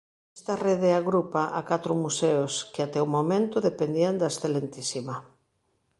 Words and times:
Esta 0.37 0.53
rede 0.67 0.89
agrupa 0.99 1.43
a 1.59 1.61
catro 1.69 1.93
museos 2.05 2.53
que 2.73 2.81
até 2.83 2.99
o 3.05 3.11
momento 3.15 3.65
dependían 3.69 4.15
da 4.21 4.29
Excma. 4.79 5.15